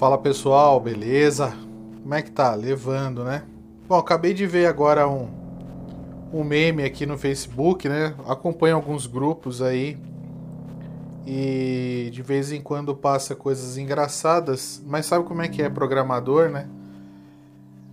Fala 0.00 0.16
pessoal, 0.16 0.80
beleza? 0.80 1.52
Como 2.02 2.14
é 2.14 2.22
que 2.22 2.30
tá? 2.30 2.54
Levando, 2.54 3.22
né? 3.22 3.42
Bom, 3.86 3.98
acabei 3.98 4.32
de 4.32 4.46
ver 4.46 4.64
agora 4.64 5.06
um, 5.06 5.28
um 6.32 6.42
meme 6.42 6.82
aqui 6.84 7.04
no 7.04 7.18
Facebook, 7.18 7.86
né? 7.86 8.14
Acompanho 8.26 8.76
alguns 8.76 9.06
grupos 9.06 9.60
aí 9.60 9.98
e 11.26 12.08
de 12.14 12.22
vez 12.22 12.50
em 12.50 12.62
quando 12.62 12.96
passa 12.96 13.34
coisas 13.34 13.76
engraçadas, 13.76 14.82
mas 14.86 15.04
sabe 15.04 15.26
como 15.26 15.42
é 15.42 15.48
que 15.48 15.60
é 15.60 15.68
programador, 15.68 16.48
né? 16.48 16.66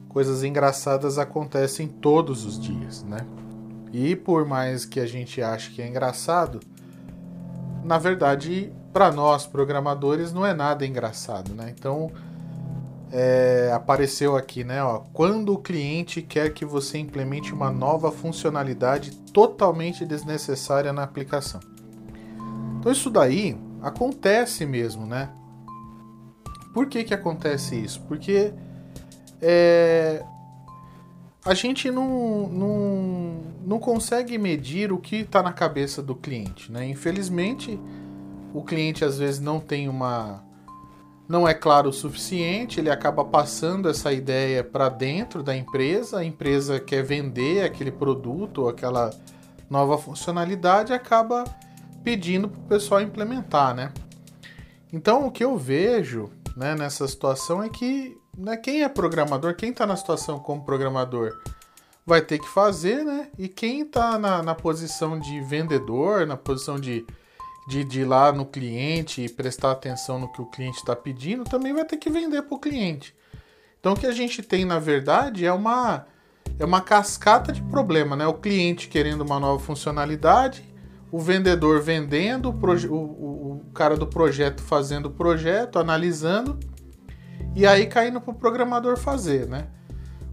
Coisas 0.07 0.45
engraçadas 0.45 1.19
acontecem 1.19 1.89
todos 1.89 2.45
os 2.45 2.57
dias, 2.57 3.03
né? 3.03 3.27
E 3.91 4.15
por 4.15 4.45
mais 4.45 4.85
que 4.85 5.01
a 5.01 5.05
gente 5.05 5.41
ache 5.41 5.71
que 5.71 5.81
é 5.81 5.87
engraçado, 5.89 6.61
na 7.83 7.97
verdade 7.97 8.71
para 8.97 9.11
nós 9.11 9.45
programadores 9.45 10.33
não 10.33 10.43
é 10.43 10.55
nada 10.55 10.83
engraçado, 10.83 11.53
né? 11.53 11.71
Então 11.77 12.11
é, 13.11 13.71
apareceu 13.71 14.35
aqui, 14.35 14.63
né? 14.63 14.83
Ó, 14.83 15.03
quando 15.13 15.53
o 15.53 15.59
cliente 15.59 16.19
quer 16.19 16.51
que 16.51 16.65
você 16.65 16.97
implemente 16.97 17.53
uma 17.53 17.69
nova 17.69 18.11
funcionalidade 18.11 19.11
totalmente 19.31 20.03
desnecessária 20.03 20.91
na 20.91 21.03
aplicação. 21.03 21.59
Então 22.79 22.91
isso 22.91 23.11
daí 23.11 23.55
acontece 23.83 24.65
mesmo, 24.65 25.05
né? 25.05 25.29
Por 26.73 26.87
que 26.87 27.03
que 27.03 27.13
acontece 27.13 27.75
isso? 27.75 28.01
Porque 28.07 28.51
é, 29.39 30.25
a 31.45 31.53
gente 31.53 31.91
não, 31.91 32.47
não, 32.47 33.35
não 33.63 33.77
consegue 33.77 34.39
medir 34.39 34.91
o 34.91 34.97
que 34.97 35.17
está 35.17 35.43
na 35.43 35.53
cabeça 35.53 36.01
do 36.01 36.15
cliente, 36.15 36.71
né? 36.71 36.89
Infelizmente 36.89 37.79
o 38.53 38.63
cliente 38.63 39.03
às 39.03 39.17
vezes 39.17 39.39
não 39.39 39.59
tem 39.59 39.87
uma 39.87 40.43
não 41.27 41.45
é 41.45 41.53
claro 41.53 41.89
o 41.89 41.93
suficiente, 41.93 42.79
ele 42.79 42.89
acaba 42.89 43.25
passando 43.25 43.89
essa 43.89 44.13
ideia 44.13 44.63
para 44.63 44.87
dentro 44.87 45.43
da 45.43 45.53
empresa, 45.55 46.19
a 46.19 46.23
empresa 46.23 46.79
quer 46.79 47.03
vender 47.03 47.63
aquele 47.63 47.91
produto 47.91 48.61
ou 48.61 48.69
aquela 48.69 49.09
nova 49.69 49.97
funcionalidade 49.97 50.93
acaba 50.93 51.43
pedindo 52.01 52.47
para 52.47 52.59
o 52.59 52.63
pessoal 52.63 53.01
implementar, 53.01 53.75
né? 53.75 53.91
Então 54.93 55.27
o 55.27 55.31
que 55.31 55.43
eu 55.43 55.57
vejo 55.57 56.29
né, 56.55 56.73
nessa 56.75 57.05
situação 57.05 57.61
é 57.61 57.67
que 57.67 58.17
né, 58.37 58.55
quem 58.55 58.83
é 58.83 58.89
programador, 58.89 59.53
quem 59.55 59.71
está 59.71 59.85
na 59.85 59.97
situação 59.97 60.39
como 60.39 60.63
programador, 60.63 61.37
vai 62.05 62.21
ter 62.21 62.39
que 62.39 62.47
fazer, 62.47 63.03
né? 63.03 63.27
E 63.37 63.49
quem 63.49 63.81
está 63.81 64.17
na, 64.17 64.41
na 64.41 64.55
posição 64.55 65.19
de 65.19 65.41
vendedor, 65.41 66.25
na 66.25 66.37
posição 66.37 66.79
de 66.79 67.05
de, 67.67 67.83
de 67.83 68.01
ir 68.01 68.05
lá 68.05 68.31
no 68.31 68.45
cliente 68.45 69.21
e 69.21 69.29
prestar 69.29 69.71
atenção 69.71 70.17
no 70.17 70.31
que 70.31 70.41
o 70.41 70.45
cliente 70.45 70.77
está 70.77 70.95
pedindo, 70.95 71.43
também 71.43 71.73
vai 71.73 71.83
ter 71.83 71.97
que 71.97 72.09
vender 72.09 72.41
para 72.43 72.55
o 72.55 72.59
cliente. 72.59 73.13
Então 73.79 73.93
o 73.93 73.97
que 73.97 74.07
a 74.07 74.11
gente 74.11 74.41
tem 74.41 74.63
na 74.63 74.79
verdade 74.79 75.45
é 75.45 75.51
uma 75.51 76.05
é 76.57 76.65
uma 76.65 76.81
cascata 76.81 77.51
de 77.51 77.61
problema, 77.61 78.15
né? 78.15 78.25
O 78.25 78.33
cliente 78.33 78.87
querendo 78.87 79.21
uma 79.21 79.39
nova 79.39 79.59
funcionalidade, 79.59 80.63
o 81.11 81.19
vendedor 81.19 81.81
vendendo, 81.81 82.49
o, 82.49 82.93
o, 82.93 83.61
o 83.67 83.71
cara 83.73 83.95
do 83.95 84.07
projeto 84.07 84.61
fazendo 84.61 85.07
o 85.07 85.11
projeto, 85.11 85.77
analisando 85.77 86.57
e 87.53 87.67
aí 87.67 87.85
caindo 87.85 88.19
para 88.21 88.31
o 88.31 88.35
programador 88.35 88.97
fazer, 88.97 89.45
né? 89.45 89.67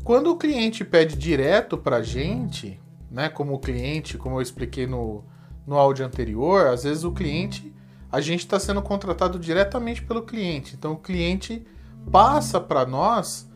Quando 0.05 0.31
o 0.31 0.37
cliente 0.37 0.85
pede 0.85 1.17
direto 1.17 1.77
para 1.77 1.97
a 1.97 2.03
gente, 2.03 2.81
né? 3.11 3.29
Como 3.29 3.59
cliente, 3.59 4.17
como 4.17 4.37
eu 4.37 4.43
expliquei 4.43 4.87
no, 4.87 5.25
no 5.67 5.77
áudio 5.77 6.05
anterior, 6.05 6.67
às 6.67 6.85
vezes 6.85 7.05
o 7.05 7.13
cliente, 7.13 7.75
a 8.11 8.21
gente 8.21 8.41
está 8.41 8.61
sendo 8.61 8.83
contratado 8.83 9.39
diretamente 9.39 10.03
pelo 10.03 10.23
cliente. 10.23 10.75
Então 10.75 10.93
o 10.93 10.99
cliente 10.99 11.67
passa 12.11 12.61
para 12.61 12.85
nós 12.87 13.49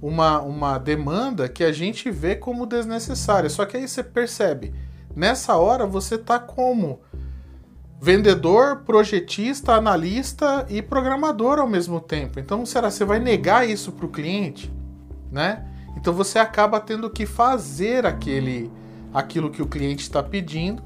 uma, 0.00 0.40
uma 0.40 0.78
demanda 0.78 1.48
que 1.48 1.64
a 1.64 1.72
gente 1.72 2.10
vê 2.10 2.36
como 2.36 2.66
desnecessária. 2.66 3.48
Só 3.48 3.64
que 3.64 3.76
aí 3.76 3.88
você 3.88 4.02
percebe, 4.02 4.74
nessa 5.16 5.56
hora 5.56 5.86
você 5.86 6.16
está 6.16 6.38
como 6.38 7.00
vendedor, 8.00 8.82
projetista, 8.84 9.74
analista 9.74 10.66
e 10.68 10.82
programador 10.82 11.58
ao 11.58 11.66
mesmo 11.66 12.00
tempo. 12.00 12.38
Então 12.38 12.66
será 12.66 12.90
você 12.90 13.04
vai 13.04 13.18
negar 13.18 13.66
isso 13.66 13.92
para 13.92 14.04
o 14.04 14.10
cliente, 14.10 14.70
né? 15.32 15.66
Então 15.96 16.12
você 16.12 16.38
acaba 16.38 16.78
tendo 16.78 17.08
que 17.08 17.24
fazer 17.24 18.04
aquele 18.04 18.70
aquilo 19.12 19.48
que 19.48 19.62
o 19.62 19.66
cliente 19.66 20.02
está 20.02 20.22
pedindo 20.22 20.82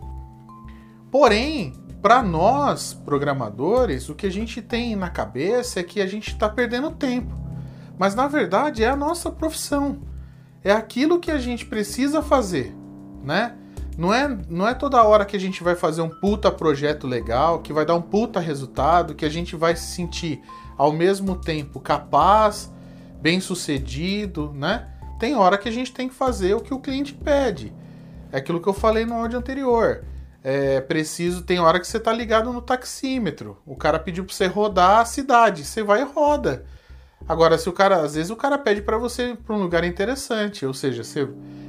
Porém, 1.11 1.73
para 2.03 2.23
nós 2.23 2.93
programadores, 2.93 4.09
o 4.09 4.15
que 4.15 4.27
a 4.27 4.31
gente 4.31 4.63
tem 4.63 4.95
na 4.95 5.09
cabeça 5.09 5.81
é 5.81 5.83
que 5.83 6.01
a 6.01 6.07
gente 6.07 6.29
está 6.31 6.49
perdendo 6.49 6.91
tempo. 6.91 7.37
Mas 7.99 8.15
na 8.15 8.29
verdade 8.29 8.85
é 8.85 8.89
a 8.89 8.97
nossa 8.97 9.31
profissão. 9.31 10.01
É 10.63 10.71
aquilo 10.71 11.19
que 11.19 11.31
a 11.31 11.39
gente 11.39 11.65
precisa 11.65 12.23
fazer, 12.23 12.75
né? 13.25 13.57
Não 13.97 14.15
é, 14.15 14.29
não 14.49 14.69
é 14.69 14.75
toda 14.75 15.03
hora 15.03 15.25
que 15.25 15.37
a 15.37 15.41
gente 15.41 15.65
vai 15.65 15.75
fazer 15.75 16.03
um 16.03 16.09
puta 16.09 16.53
projeto 16.53 17.07
legal, 17.07 17.61
que 17.61 17.73
vai 17.73 17.85
dar 17.85 17.97
um 17.97 18.03
puta 18.03 18.39
resultado, 18.39 19.15
que 19.15 19.25
a 19.25 19.29
gente 19.29 19.57
vai 19.57 19.75
se 19.75 19.95
sentir 19.97 20.41
ao 20.77 20.93
mesmo 20.93 21.35
tempo 21.35 21.81
capaz, 21.81 22.73
bem 23.21 23.41
sucedido, 23.41 24.53
né? 24.55 24.87
Tem 25.19 25.35
hora 25.35 25.59
que 25.59 25.69
a 25.69 25.73
gente 25.73 25.93
tem 25.93 26.09
que 26.09 26.15
fazer 26.15 26.55
o 26.55 26.61
que 26.61 26.73
o 26.73 26.79
cliente 26.79 27.13
pede. 27.13 27.73
É 28.31 28.39
aquilo 28.39 28.61
que 28.61 28.69
eu 28.69 28.75
falei 28.75 29.05
no 29.05 29.15
áudio 29.15 29.39
anterior 29.39 30.05
é 30.43 30.81
preciso. 30.81 31.43
Tem 31.43 31.59
hora 31.59 31.81
que 31.81 31.87
você 31.87 31.99
tá 31.99 32.13
ligado 32.13 32.53
no 32.53 32.63
taxímetro. 32.63 33.59
O 33.67 33.77
cara 33.77 33.99
pediu 33.99 34.25
pra 34.25 34.35
você 34.35 34.47
rodar 34.47 35.01
a 35.01 35.05
cidade. 35.05 35.65
Você 35.65 35.83
vai 35.83 36.03
e 36.03 36.05
roda. 36.05 36.65
Agora, 37.29 37.59
se 37.59 37.69
o 37.69 37.73
cara. 37.73 38.03
Às 38.03 38.15
vezes 38.15 38.31
o 38.31 38.37
cara 38.37 38.59
pede 38.59 38.83
para 38.83 38.99
você 38.99 39.31
ir 39.31 39.37
pra 39.37 39.55
um 39.55 39.63
lugar 39.63 39.85
interessante. 39.85 40.65
Ou 40.65 40.75
seja, 40.75 41.03
você, 41.05 41.29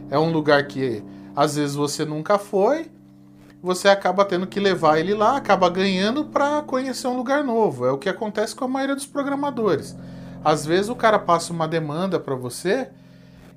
é 0.09 0.17
um 0.17 0.31
lugar 0.31 0.67
que 0.67 1.03
às 1.35 1.55
vezes 1.55 1.75
você 1.75 2.05
nunca 2.05 2.37
foi. 2.37 2.91
Você 3.61 3.89
acaba 3.89 4.23
tendo 4.23 4.47
que 4.47 4.59
levar 4.59 4.99
ele 4.99 5.13
lá, 5.13 5.35
acaba 5.35 5.69
ganhando 5.69 6.23
para 6.23 6.61
conhecer 6.61 7.07
um 7.07 7.17
lugar 7.17 7.43
novo. 7.43 7.85
É 7.85 7.91
o 7.91 7.97
que 7.97 8.07
acontece 8.07 8.55
com 8.55 8.63
a 8.63 8.69
maioria 8.69 8.95
dos 8.95 9.05
programadores. 9.05 9.97
Às 10.43 10.65
vezes 10.65 10.89
o 10.89 10.95
cara 10.95 11.19
passa 11.19 11.51
uma 11.51 11.67
demanda 11.67 12.17
para 12.19 12.35
você 12.35 12.89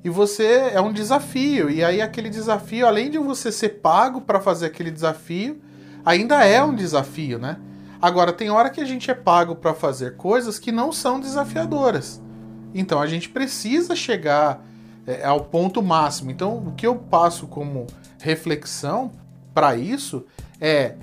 e 0.04 0.10
você 0.10 0.70
é 0.72 0.80
um 0.80 0.92
desafio. 0.92 1.70
E 1.70 1.84
aí 1.84 2.00
aquele 2.00 2.28
desafio, 2.28 2.86
além 2.86 3.10
de 3.10 3.18
você 3.18 3.52
ser 3.52 3.80
pago 3.80 4.20
para 4.20 4.40
fazer 4.40 4.66
aquele 4.66 4.90
desafio, 4.90 5.60
ainda 6.04 6.44
é 6.44 6.62
um 6.62 6.74
desafio, 6.74 7.38
né? 7.38 7.58
Agora 8.00 8.32
tem 8.32 8.50
hora 8.50 8.68
que 8.68 8.80
a 8.80 8.84
gente 8.84 9.10
é 9.10 9.14
pago 9.14 9.54
para 9.54 9.74
fazer 9.74 10.16
coisas 10.16 10.58
que 10.58 10.72
não 10.72 10.90
são 10.90 11.20
desafiadoras. 11.20 12.20
Então 12.74 13.00
a 13.00 13.06
gente 13.06 13.28
precisa 13.28 13.94
chegar 13.94 14.64
é, 15.06 15.24
ao 15.24 15.44
ponto 15.44 15.80
máximo. 15.80 16.30
Então 16.30 16.56
o 16.58 16.72
que 16.72 16.86
eu 16.86 16.96
passo 16.96 17.46
como 17.46 17.86
reflexão 18.18 19.12
para 19.54 19.76
isso 19.76 20.24
é 20.60 20.96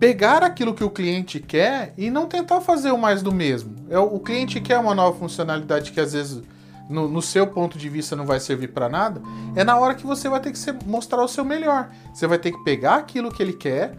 pegar 0.00 0.42
aquilo 0.42 0.74
que 0.74 0.82
o 0.82 0.90
cliente 0.90 1.38
quer 1.38 1.94
e 1.96 2.10
não 2.10 2.26
tentar 2.26 2.60
fazer 2.60 2.90
o 2.90 2.98
mais 2.98 3.22
do 3.22 3.32
mesmo. 3.32 3.76
É, 3.88 3.98
o 3.98 4.18
cliente 4.18 4.60
quer 4.60 4.78
uma 4.78 4.96
nova 4.96 5.16
funcionalidade 5.16 5.92
que 5.92 6.00
às 6.00 6.12
vezes 6.12 6.42
no, 6.88 7.08
no, 7.08 7.22
seu 7.22 7.46
ponto 7.46 7.78
de 7.78 7.88
vista 7.88 8.14
não 8.14 8.26
vai 8.26 8.38
servir 8.40 8.68
para 8.68 8.88
nada, 8.88 9.22
é 9.54 9.64
na 9.64 9.78
hora 9.78 9.94
que 9.94 10.06
você 10.06 10.28
vai 10.28 10.40
ter 10.40 10.52
que 10.52 10.58
ser, 10.58 10.76
mostrar 10.86 11.22
o 11.22 11.28
seu 11.28 11.44
melhor. 11.44 11.90
Você 12.12 12.26
vai 12.26 12.38
ter 12.38 12.52
que 12.52 12.62
pegar 12.62 12.96
aquilo 12.96 13.32
que 13.32 13.42
ele 13.42 13.54
quer, 13.54 13.94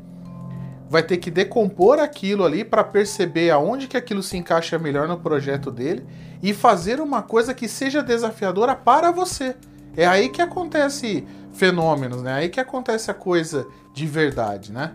vai 0.90 1.02
ter 1.02 1.18
que 1.18 1.32
decompor 1.32 2.00
aquilo 2.00 2.44
ali 2.44 2.64
para 2.64 2.84
perceber 2.84 3.50
aonde 3.50 3.88
que 3.88 3.98
aquilo 3.98 4.22
se 4.22 4.38
encaixa 4.38 4.78
melhor 4.78 5.08
no 5.08 5.18
projeto 5.18 5.72
dele 5.72 6.06
e 6.42 6.54
fazer 6.54 7.02
uma 7.02 7.22
coisa 7.22 7.54
que 7.54 7.68
seja 7.68 8.04
desafiadora 8.04 8.76
para 8.76 9.12
você. 9.12 9.56
É 9.98 10.06
aí 10.06 10.30
que 10.30 10.42
acontece 10.42 11.26
fenômenos, 11.54 12.22
né? 12.22 12.32
É 12.32 12.36
aí 12.36 12.50
que 12.50 12.60
acontece 12.60 13.10
a 13.10 13.14
coisa 13.14 13.66
de 13.94 14.06
verdade, 14.06 14.72
né? 14.72 14.92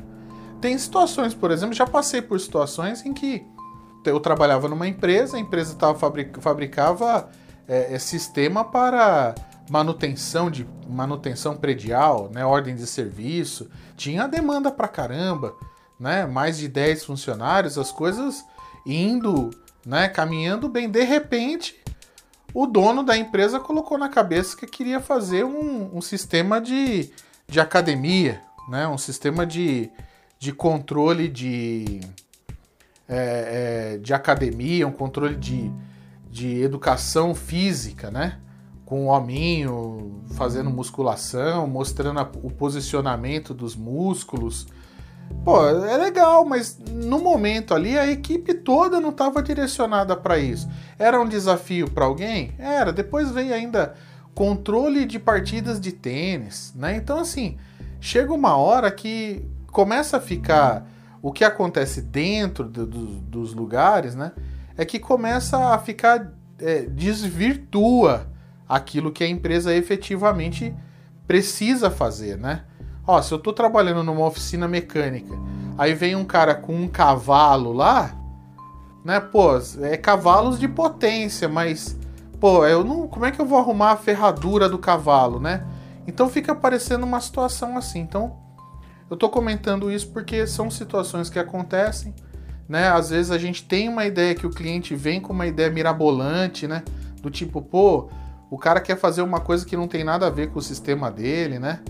Tem 0.61 0.77
situações, 0.77 1.35
por 1.35 1.51
exemplo, 1.51 1.75
já 1.75 1.87
passei 1.87 2.21
por 2.21 2.39
situações 2.39 3.05
em 3.05 3.15
que 3.15 3.43
eu 4.05 4.21
trabalhava 4.21 4.69
numa 4.69 4.87
empresa, 4.87 5.37
a 5.37 5.41
empresa 5.41 5.75
tava, 5.75 5.99
fabricava 6.41 7.31
é, 7.71 7.95
é 7.95 7.99
sistema 8.01 8.65
para 8.65 9.33
manutenção 9.71 10.51
de 10.51 10.67
manutenção 10.89 11.57
predial, 11.57 12.29
né, 12.35 12.45
ordem 12.45 12.75
de 12.75 12.85
serviço, 12.85 13.71
tinha 13.97 14.27
demanda 14.27 14.73
pra 14.73 14.89
caramba, 14.89 15.55
né, 15.99 16.27
mais 16.27 16.59
de 16.59 16.67
10 16.67 17.05
funcionários, 17.05 17.79
as 17.79 17.93
coisas 17.93 18.45
indo, 18.85 19.51
né, 19.87 20.09
caminhando 20.09 20.69
bem. 20.69 20.91
De 20.91 21.05
repente, 21.05 21.81
o 22.53 22.67
dono 22.67 23.05
da 23.05 23.17
empresa 23.17 23.61
colocou 23.61 23.97
na 23.97 24.09
cabeça 24.09 24.57
que 24.57 24.67
queria 24.67 24.99
fazer 24.99 25.45
um, 25.45 25.97
um 25.97 26.01
sistema 26.01 26.61
de, 26.61 27.13
de 27.47 27.61
academia, 27.61 28.43
né, 28.69 28.89
um 28.89 28.99
sistema 28.99 29.47
de, 29.47 29.89
de 30.41 30.53
controle 30.53 31.29
de, 31.29 32.01
é, 33.09 33.93
é, 33.95 33.99
de 33.99 34.13
academia, 34.13 34.89
um 34.89 34.93
controle 34.93 35.37
de 35.37 35.71
de 36.31 36.63
educação 36.63 37.35
física, 37.35 38.11
né? 38.11 38.39
Com 38.85 39.07
o 39.07 39.09
hominho 39.09 40.23
fazendo 40.35 40.71
musculação, 40.71 41.67
mostrando 41.67 42.21
a, 42.21 42.31
o 42.43 42.51
posicionamento 42.51 43.53
dos 43.53 43.75
músculos. 43.75 44.67
Pô, 45.45 45.65
é 45.67 45.97
legal, 45.97 46.45
mas 46.45 46.79
no 46.79 47.21
momento 47.21 47.75
ali 47.75 47.99
a 47.99 48.07
equipe 48.11 48.53
toda 48.55 49.01
não 49.01 49.11
estava 49.11 49.43
direcionada 49.43 50.17
para 50.17 50.39
isso. 50.39 50.69
Era 50.99 51.21
um 51.21 51.29
desafio 51.29 51.91
para 51.91 52.05
alguém? 52.05 52.53
Era. 52.59 52.93
Depois 52.93 53.31
veio 53.31 53.55
ainda 53.55 53.95
controle 54.35 55.05
de 55.05 55.19
partidas 55.19 55.81
de 55.81 55.93
tênis, 55.93 56.73
né? 56.75 56.97
Então 56.97 57.19
assim, 57.19 57.59
chega 58.01 58.33
uma 58.33 58.57
hora 58.57 58.91
que 58.91 59.45
começa 59.71 60.17
a 60.17 60.21
ficar 60.21 60.87
o 61.23 61.33
que 61.33 61.45
acontece 61.45 62.01
dentro 62.01 62.65
do, 62.65 62.87
do, 62.87 63.07
dos 63.21 63.55
lugares, 63.55 64.15
né? 64.15 64.33
É 64.77 64.85
que 64.85 64.99
começa 64.99 65.75
a 65.75 65.79
ficar 65.79 66.33
é, 66.59 66.83
desvirtua 66.83 68.27
aquilo 68.69 69.11
que 69.11 69.25
a 69.25 69.29
empresa 69.29 69.75
efetivamente 69.75 70.75
precisa 71.27 71.91
fazer, 71.91 72.37
né? 72.37 72.65
Ó, 73.07 73.21
se 73.21 73.33
eu 73.33 73.39
tô 73.39 73.53
trabalhando 73.53 74.05
numa 74.05 74.27
oficina 74.27 74.69
mecânica, 74.69 75.35
aí 75.77 75.95
vem 75.95 76.15
um 76.15 76.25
cara 76.25 76.55
com 76.55 76.75
um 76.75 76.87
cavalo 76.87 77.73
lá, 77.73 78.15
né? 79.05 79.19
Pô, 79.19 79.51
é 79.81 79.97
cavalos 79.97 80.59
de 80.59 80.69
potência, 80.69 81.49
mas 81.49 81.99
pô, 82.39 82.65
eu 82.67 82.85
não, 82.85 83.09
como 83.09 83.27
é 83.27 83.31
que 83.31 83.41
eu 83.41 83.47
vou 83.47 83.59
arrumar 83.59 83.93
a 83.93 83.97
ferradura 83.97 84.69
do 84.69 84.79
cavalo, 84.79 85.41
né? 85.41 85.67
Então 86.07 86.29
fica 86.29 86.55
parecendo 86.55 87.05
uma 87.05 87.21
situação 87.21 87.77
assim. 87.77 88.01
Então, 88.01 88.37
eu 89.11 89.17
tô 89.17 89.29
comentando 89.29 89.91
isso 89.91 90.09
porque 90.09 90.47
são 90.47 90.71
situações 90.71 91.29
que 91.29 91.39
acontecem, 91.39 92.15
né? 92.71 92.87
Às 92.87 93.11
vezes 93.11 93.33
a 93.33 93.37
gente 93.37 93.65
tem 93.65 93.89
uma 93.89 94.07
ideia 94.07 94.33
que 94.33 94.47
o 94.47 94.51
cliente 94.51 94.95
vem 94.95 95.21
com 95.21 95.33
uma 95.33 95.45
ideia 95.45 95.69
mirabolante, 95.69 96.69
né? 96.69 96.85
Do 97.21 97.29
tipo, 97.29 97.61
pô, 97.61 98.09
o 98.49 98.57
cara 98.57 98.81
quer 98.81 98.97
fazer 98.97 99.23
uma 99.23 99.41
coisa 99.41 99.67
que 99.67 99.77
não 99.77 99.89
tem 99.89 100.05
nada 100.05 100.29
a 100.29 100.31
ver 100.31 100.53
com 100.53 100.61
o 100.61 100.63
sistema 100.63 101.11
dele, 101.11 101.59
né? 101.59 101.81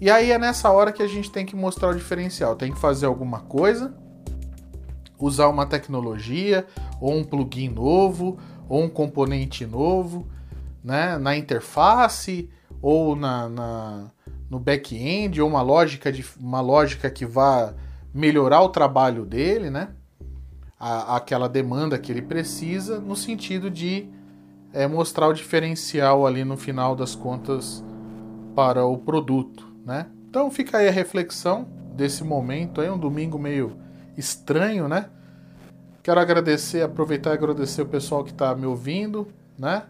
E 0.00 0.10
aí 0.10 0.32
é 0.32 0.36
nessa 0.38 0.68
hora 0.68 0.90
que 0.90 1.00
a 1.00 1.06
gente 1.06 1.30
tem 1.30 1.46
que 1.46 1.54
mostrar 1.54 1.90
o 1.90 1.94
diferencial. 1.94 2.56
Tem 2.56 2.72
que 2.72 2.78
fazer 2.80 3.06
alguma 3.06 3.38
coisa, 3.38 3.94
usar 5.16 5.46
uma 5.46 5.64
tecnologia, 5.64 6.66
ou 7.00 7.14
um 7.14 7.22
plugin 7.22 7.68
novo, 7.68 8.36
ou 8.68 8.82
um 8.82 8.88
componente 8.88 9.64
novo, 9.64 10.26
né? 10.82 11.18
Na 11.18 11.36
interface, 11.36 12.50
ou 12.82 13.14
na, 13.14 13.48
na 13.48 14.10
no 14.50 14.58
back-end, 14.58 15.40
ou 15.40 15.48
uma 15.48 15.62
lógica, 15.62 16.10
de, 16.10 16.26
uma 16.36 16.60
lógica 16.60 17.08
que 17.08 17.24
vá 17.24 17.72
melhorar 18.12 18.60
o 18.62 18.70
trabalho 18.70 19.24
dele, 19.24 19.70
né? 19.70 19.90
A, 20.80 21.16
aquela 21.16 21.48
demanda 21.48 21.98
que 21.98 22.10
ele 22.10 22.22
precisa, 22.22 22.98
no 22.98 23.14
sentido 23.14 23.70
de 23.70 24.08
é, 24.72 24.88
mostrar 24.88 25.28
o 25.28 25.34
diferencial 25.34 26.26
ali 26.26 26.44
no 26.44 26.56
final 26.56 26.96
das 26.96 27.14
contas 27.14 27.84
para 28.56 28.84
o 28.84 28.96
produto 28.98 29.70
né? 29.84 30.06
Então 30.28 30.50
fica 30.50 30.78
aí 30.78 30.88
a 30.88 30.92
reflexão 30.92 31.66
desse 31.94 32.22
momento 32.22 32.80
aí, 32.80 32.90
um 32.90 32.98
domingo 32.98 33.38
meio 33.38 33.76
estranho, 34.16 34.88
né? 34.88 35.06
Quero 36.02 36.20
agradecer, 36.20 36.82
aproveitar 36.82 37.30
e 37.30 37.34
agradecer 37.34 37.82
o 37.82 37.86
pessoal 37.86 38.24
que 38.24 38.30
está 38.30 38.54
me 38.54 38.66
ouvindo, 38.66 39.28
né? 39.58 39.82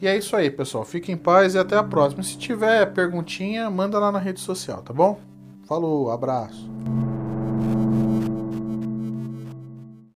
E 0.00 0.06
é 0.06 0.16
isso 0.16 0.34
aí, 0.34 0.50
pessoal. 0.50 0.84
Fique 0.84 1.12
em 1.12 1.16
paz 1.16 1.54
e 1.54 1.58
até 1.58 1.76
a 1.76 1.82
próxima. 1.82 2.22
Se 2.22 2.36
tiver 2.36 2.92
perguntinha, 2.92 3.70
manda 3.70 3.98
lá 3.98 4.10
na 4.10 4.18
rede 4.18 4.40
social, 4.40 4.82
tá 4.82 4.92
bom? 4.92 5.20
Falou, 5.66 6.10
abraço. 6.10 6.68